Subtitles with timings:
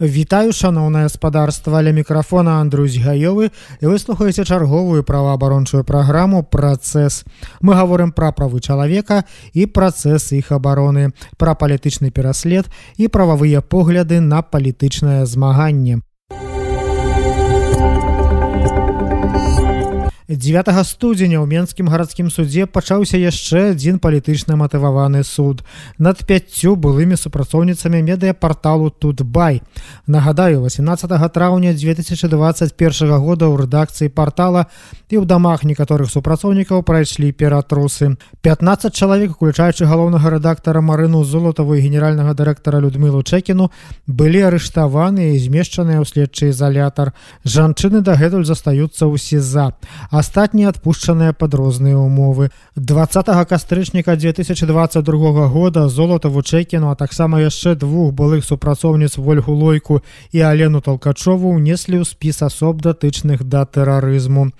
[0.00, 3.50] Вітаю шаноўнае спадарства ля мікрафона Андрусь гаёвы
[3.82, 7.26] і выслухаеце чарговую праваабарончую праграму працэс.
[7.58, 9.26] Мы гаворым пра правы чалавека
[9.58, 15.98] і працэс іх абароны, пра палітычны пераслед і прававыя погляды на палітычнае змаганне.
[20.28, 25.64] 9 студзеня ў менскім гарадскім судзе пачаўся яшчэ адзін палітычна матываваны суд.
[25.96, 29.64] Над пяццю былымі супрацоўніцамі медыяпарталу тутбай
[30.04, 32.28] нагадаю 18 траўня 2021
[33.24, 34.68] года ў рэдакцыі портала
[35.08, 41.80] і ў дамах некаторых супрацоўнікаў прайшлі ператрусы 15 чалавек уключаючы галоўнага рэдактара марыну золотаву і
[41.80, 43.70] генеральнага дырэктара людмілу чэкіну
[44.04, 47.16] былі арыштаваны і змешчаныя ў следчы ізалятар
[47.48, 49.72] жанчыны дагэтуль застаюцца ў сеза
[50.12, 58.12] астатнія адпушчаныя пад розныя умовы 20 кастрычніка 2022 года золата вучэкіну а таксама яшчэ двух
[58.12, 60.00] былых супрацоўніц ольгу лойку
[60.36, 64.52] і алену толкачову ўнеслі ў спіс асоб датычных да тэрарызму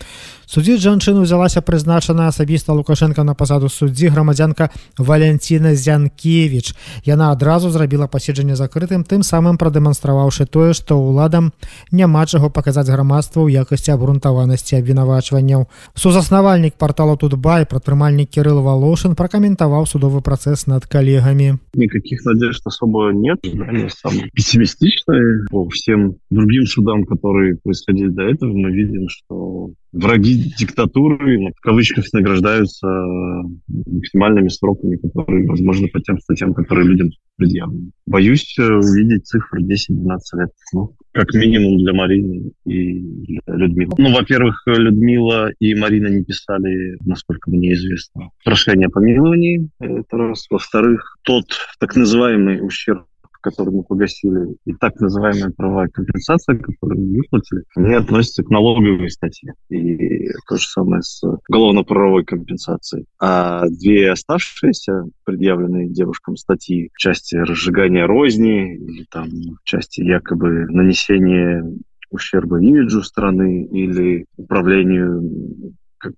[0.49, 6.73] судзіць жанчыну ўзялася прызначана асабіста лукашенко на пасаду суддзі грамадзянка валянціна зянкевич
[7.05, 11.53] яна адразу зрабіла паседжанне закрытым тым самым прадэманстраваўшы тое што ўладам
[11.93, 15.69] няма чаго паказаць грамадству ў якасці абрунтаванасці абвінавачванняў.
[15.95, 21.59] Сузаснавальнік портала тутбай прадпрымальнік кирилл волошин пракаментаваў судовы працэс над калегамі.
[21.75, 25.47] Никаких надежд особо нет пессимистичные.
[25.51, 32.05] По всем другим судам которые происходили до этого мы видим что враги диктатуры в кавычках
[32.13, 32.87] награждаются
[33.67, 37.93] максимальными сроками, которые, возможно, по тем статьям, которые людям предъявлены.
[38.07, 40.51] Боюсь э, увидеть цифры 10-12 лет.
[40.73, 43.93] Ну, как минимум для Марины и для Людмилы.
[43.97, 49.69] Ну, во-первых, Людмила и Марина не писали, насколько мне известно, прошение о помиловании.
[49.81, 50.47] Это раз.
[50.51, 51.45] Во-вторых, тот
[51.79, 53.05] так называемый ущерб
[53.41, 59.11] которые мы погасили, и так называемая правовая компенсация, которую мы выплатили, они относятся к налоговой
[59.11, 59.55] статье.
[59.69, 63.07] И то же самое с уголовно-правовой компенсацией.
[63.21, 70.67] А две оставшиеся, предъявленные девушкам статьи в части разжигания розни или там в части якобы
[70.69, 71.65] нанесения
[72.11, 75.23] ущерба имиджу страны или управлению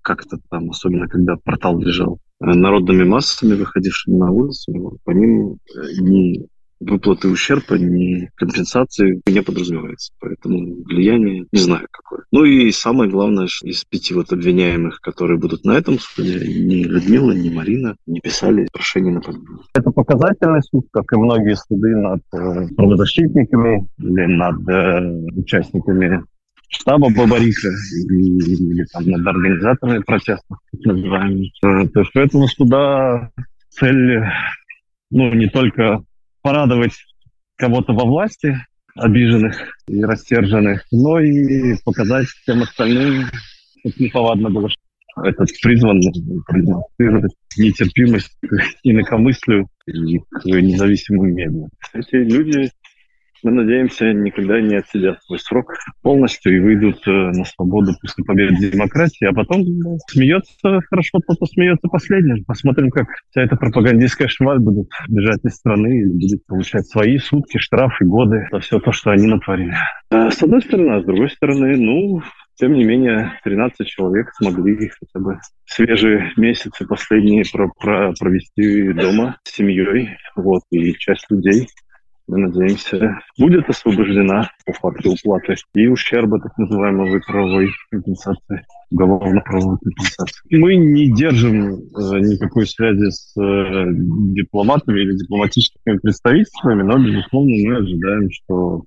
[0.03, 5.59] как-то там, особенно когда портал лежал народными массами, выходившими на улицу, по ним
[6.01, 6.47] не
[6.81, 10.13] выплаты ущерба, ни компенсации не подразумевается.
[10.19, 12.25] Поэтому влияние не знаю какое.
[12.33, 17.33] Ну и самое главное, из пяти вот обвиняемых, которые будут на этом суде, ни Людмила,
[17.33, 19.65] ни Марина не писали прошение на помилование.
[19.75, 26.25] Это показательный суд, как и многие суды над э, правозащитниками или над э, участниками
[26.69, 27.69] штаба Бабарика
[28.09, 31.51] или, там над организаторами протестов, так называемых.
[31.63, 33.31] Э, то есть у этого суда
[33.71, 34.23] цель
[35.11, 36.05] ну, не только
[36.43, 36.95] порадовать
[37.57, 38.57] кого-то во власти,
[38.95, 39.57] обиженных
[39.89, 43.27] и рассерженных, но и показать всем остальным,
[43.81, 46.01] чтобы неповадно было, что этот призван
[46.47, 51.69] продемонстрировать нетерпимость к инакомыслию и к независимым медиа.
[51.93, 52.71] Эти люди
[53.43, 58.71] мы надеемся, никогда не отсидят свой срок полностью и выйдут э, на свободу после победы
[58.71, 59.65] демократии, а потом
[60.09, 62.45] смеется хорошо тот, кто смеется последним.
[62.45, 67.59] Посмотрим, как вся эта пропагандистская шваль будет бежать из страны и будет получать свои сутки,
[67.59, 69.75] штрафы, годы за все то, что они натворили.
[70.11, 72.23] А с одной стороны, а с другой стороны, ну,
[72.57, 79.39] тем не менее, 13 человек смогли хотя бы свежие месяцы последние про про провести дома
[79.45, 80.11] с семьей.
[80.37, 81.69] Вот, и часть людей
[82.27, 90.57] мы надеемся, будет освобождена по факту уплаты и ущерба так называемой правовой компенсации, уголовно-правовой компенсации.
[90.57, 91.79] Мы не держим э,
[92.21, 93.87] никакой связи с э,
[94.35, 98.85] дипломатами или дипломатическими представительствами, но, безусловно, мы ожидаем, что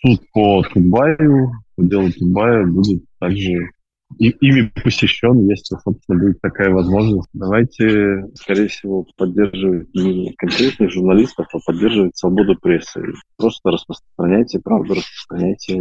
[0.00, 3.70] суд по Тутбаю, по делу Тутбая будет также
[4.18, 7.28] и, ими посещен, если, собственно, будет такая возможность.
[7.32, 13.02] Давайте, скорее всего, поддерживать не конкретных журналистов, а поддерживать свободу прессы.
[13.36, 15.80] Просто распространяйте правду, распространяйте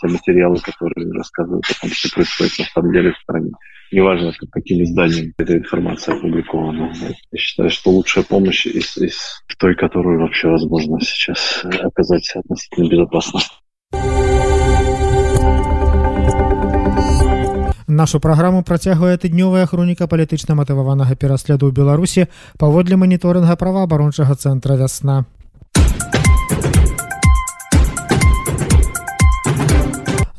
[0.00, 3.50] те материалы, которые рассказывают о том, что происходит на самом деле в стране.
[3.92, 6.92] Неважно, как, каким изданием эта информация опубликована.
[7.32, 13.40] Я считаю, что лучшая помощь из, из той, которую вообще возможно сейчас оказать относительно безопасно.
[18.00, 25.24] Нашу праграму працягвае тыднёвая хроніка палітычна матываванага пераследу ў беларусі паводле маніторынга праваабарончага цэнтра вясна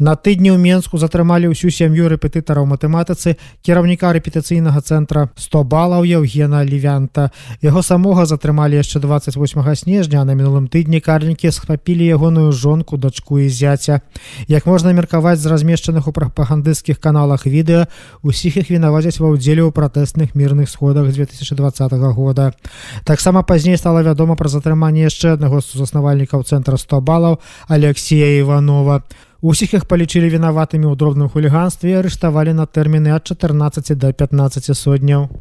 [0.02, 6.66] На тыдні ў Мску затрымалі ўсю сям'ю рэпетытараў матэматыцы кіраўніка рэпетыцыйнага цэнтра 100 балаў Евгена
[6.66, 7.30] Левянта.
[7.62, 9.38] Яго самога затрымалі яшчэ 28
[9.78, 14.02] снежня, а на мінулым тыдні карнікі схапілі ягоную жонку, дачку і зяця.
[14.50, 17.86] Як можна меркаваць з размешчаных у прапагандысцкіх каналах відэа,
[18.26, 22.58] усіх іх вінавацяць ва ўдзеле ў пратэсных мірных сходах 2020 года.
[23.06, 27.38] Таксама пазней стала вядома пра затрыманне яшчэ аднаго з заснавальнікаў цэнтра 100 балаў
[27.70, 29.06] Алексея Іванова.
[29.42, 34.70] Усіх іх палічылі вінаватымі ў дробным хуліганстве і арыштавалі на тэрміны ад 14 до 15
[34.78, 35.34] сотняў.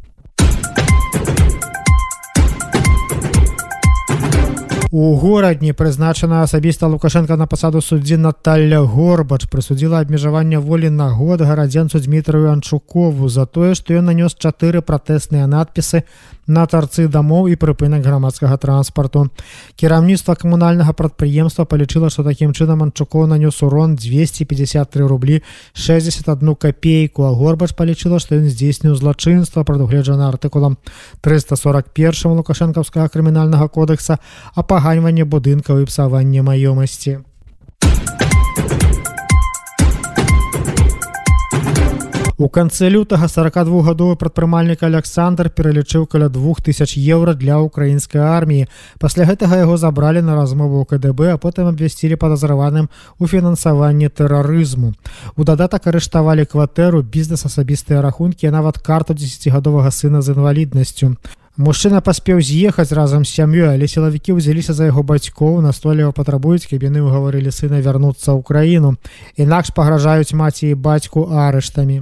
[4.89, 11.45] У горадні прызначана асабіста лукашенко на пасаду суддзі Наталля горбач прысудзіла абмежаванне волі на год
[11.45, 16.03] гарадзенцу Дмітрыю Анчукову за тое, што ён нанёс чатыры пратэсныя надпісы
[16.51, 19.29] на тарцы дамоў і прыпынак грамадскага транспарту.
[19.79, 25.41] Кіраўніцтва камунальнага прадпрыемства палічыла, што такім чынам Анчуков нанёс урон 253 рублі
[25.73, 30.77] 61 копейку, а горбач палічыла, што ён здзейсніў злачынства прадугледжана артыкулам
[31.21, 34.19] 341 лукашэнкаўскага крымінальнага кодекса
[34.53, 37.19] а паганьванне будынкаў і псаванне маёмасці.
[42.41, 48.65] У канцы лютага 42гадовы прадпрымальнік Александр пералічыў каля 2000 еўра для украінскай арміі.
[48.97, 52.89] Пасля гэтага яго забралі на размову ў КДБ, а потым абвясцілі падазраваным
[53.21, 54.97] у фінансаванні тэрарызму.
[55.37, 61.13] У дадатак арыштавалі кватэру бізнес асабістыя рахункі, нават карту 10гадовага сына з інваліднасцю.
[61.61, 66.81] Мужчына паспеў з'ехаць разам з сям'ёй, але сілавікі ўзяліся за яго бацькоў, настойліва патрабуюць, каб
[66.89, 68.97] яны ўгаварылі сына вярнуцца ў краіну.
[69.37, 72.01] Інакш пагражаюць маці і бацьку арыштамі.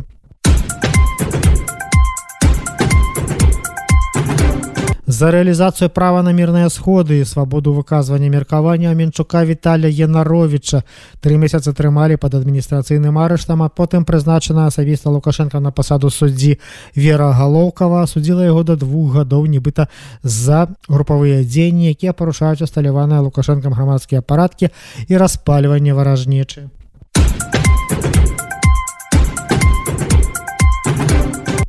[5.19, 10.83] За рэалізацыю права на мірныя сходы і свабоду выказвання меркавання Менчука Віталя Янаровича
[11.19, 16.55] тры месяцы трымалі пад адміністрацыйным арыштам, а потым прызначана асабіста Лукашенко на пасаду суддзі
[16.95, 19.91] Вера Галоўкава судзіла яго да двух гадоў нібыта
[20.23, 24.71] за групавыя дзеянні, якія парушаюць усталяваныя лукашэнкам грамадскія парадкі
[25.11, 26.71] і распальванне варажнечы.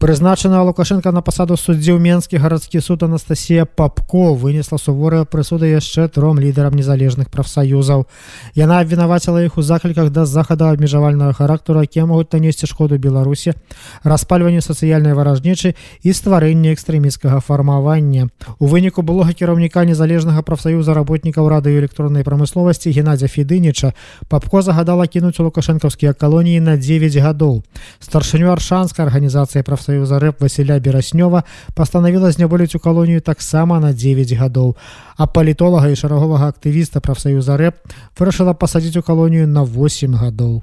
[0.01, 6.09] Прызначана лукашенко на пасаду суддзі ў менскі гарадскі суд Анастасія папко вынесла суворыя прысуды яшчэ
[6.09, 8.09] тром лідарам незалежных прафсаюзаў.
[8.57, 13.53] Яна абвінаваціла іх у закліках да захада абмежавальнага характару якія могуць нанесці шкоду беларусі
[14.01, 18.33] распальванню сацыяльнай варажнічы і стварэння экстрэміскага фармавання.
[18.57, 23.93] У выніку былога кіраўніка незалежнага прафсаюза работнікаў радыё электроннай прамысловасці геннадзя федыніча
[24.33, 27.61] папко загадала кінуць у лукашэнкаўскія калоніі на 9 гадоў.
[28.01, 31.43] Старшыню аршанска арганізацыя прафсаюза саюза рэп Васіля бераснёва
[31.75, 34.77] пастанавіла зняволіць у калонію таксама на 9 гадоў.
[35.19, 37.83] А палітолага і шараговага актывіста прафсаюза рэп
[38.15, 40.63] вырашыла пасадзіць у калонію на 8 гадоў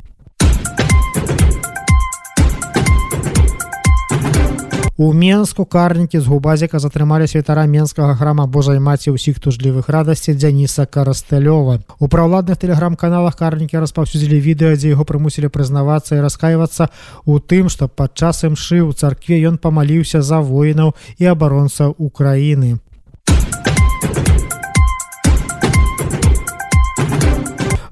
[4.99, 10.89] У Менску карнікі з губазіка затрымалі святара менскага храма Божай маці ўсіх тужлівых радасці Дзяніса
[10.89, 11.85] Карастэлёва.
[12.01, 16.89] У праўладных тэлеграм-каналах карнікі распаўсюдзілі відэа, дзе яго прымусілі прызнавацца і раскайвацца
[17.29, 22.81] у тым, што падчас імшы ў царкве ён памаліўся за воінаў і абаронцаў Украіны.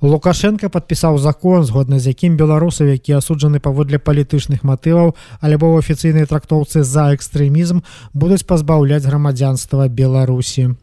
[0.05, 6.29] Лукашенко подпісаў закон згодна з якім беларусаў які асуджаны паводле палітычных матываў альбо ў афіцыйнай
[6.29, 7.81] трактоўцы за экстрэмізм
[8.13, 10.75] будуць пазбаўляць грамадзянства беларусі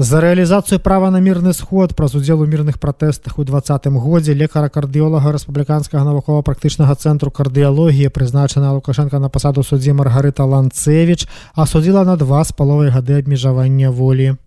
[0.00, 4.72] За рэалізацыю права на мірны сход праз удзел у мірных пратэстах у двадцатым годзе лекара
[4.72, 12.40] кардыолага рэспубліканскага навукова-практычнага цэнтру кардыялогіі прызначана лукашенко на пасаду суддзі маргарыта ланцевич асудзіла на два
[12.48, 14.40] з паловай гады абмежавання волі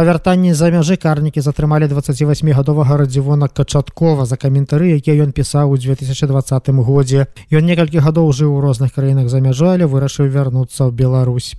[0.00, 5.76] Па вяртанні за мяжы карнікі затрымалі 28гадовага радзівона качаткова за каментары якія ён пісаў у
[5.76, 7.28] 2020 годзе.
[7.52, 11.52] Ён некалькі гадоў жыў у розных краінах за мяжой але вырашыў вярнуцца ў Беларусь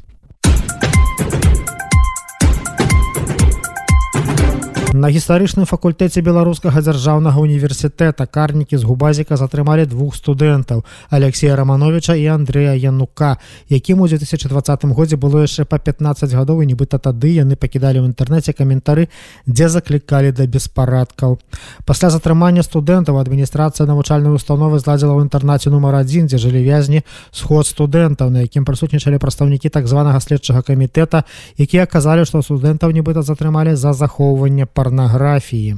[4.91, 12.27] На гістарычным факультэце беларускага дзяржаўнага універсітэта карнікі з губазіка затрымалі двух студэнтаў Алексея романовича і
[12.27, 13.37] Андрея янука
[13.71, 18.11] якім у 2020 годзе было яшчэ па 15 гадоў і нібыта тады яны пакідалі ў
[18.11, 19.07] інтэрнэце каментары
[19.47, 21.39] дзе заклікалі да беспарадкаў.
[21.87, 27.63] Пасля затрымання студэнтаў адміністрацыя навучальнай установы зладзіла ў інтэрнаце нумар адзін дзе жылі вязні сход
[27.63, 31.23] студэнтаў на якім прысутнічалі прадстаўнікі так званага следчага камітэта
[31.55, 35.75] якія казалі што студэнтаў нібыта затрымалі за захоўванне па парнаграфіі.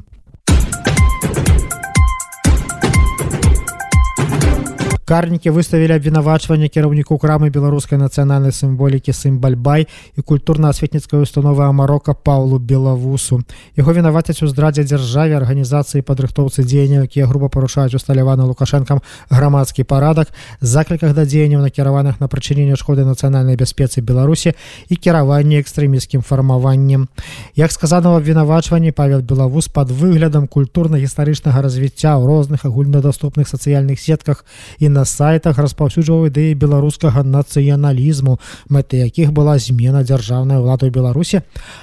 [5.05, 13.41] Карнікі выставілі абвінавачванне кіраўніку крамы беларускай нацыянальнай сімволікі сімбальбай і культурна-асветніцкай установы амарока паулу белавусу
[13.75, 20.31] яго вінавацяць у здрадзе дзяржаве арганізацыі падрыхтоўцы дзеянняў якія груба парушаюць усталяваны лукашэнкам грамадскі парадак
[20.61, 24.53] закліках да дзеянняў накіраваных на прычыненне шкоды нацыянальнай бяспецы беларусі
[24.89, 27.07] і кіраванне экстрэміскім фармаваннем.
[27.55, 34.45] Як сказано абвінавачванні павел белавус под выглядам культурна-гістарычнага развіцця ў розных агульнадаступных сацыяльных сетках
[34.79, 38.37] і на сайтах распаўсюджваў ідэі беларускага нацыяналізму
[38.69, 41.41] мэты якіх была змена дзяржаўнай улады ў беларусі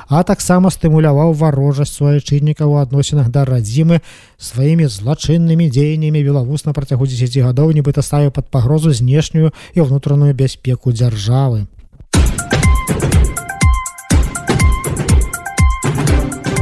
[0.09, 4.01] а таксама стымуляваў варожасць суайчыннікаў у адносінах да радзімы
[4.39, 10.33] сваімі злачыннымі дзеяннямі белавус на працягу 10 гадоў нібыта ставіў пад пагрозу знешнюю і ўнутраную
[10.33, 11.67] бяспеку дзяржавы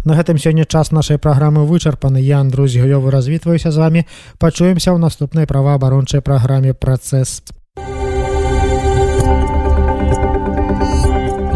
[0.08, 2.16] На гэтым сёння час нашай праграмы вычарпаны.
[2.16, 4.06] Я Андрусь гаёвы развітваюся з вами
[4.40, 7.44] пачуемся ў наступнай праваабарончай праграме працэс